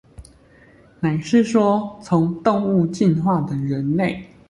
[0.99, 4.23] 乃是說從動物進化的人類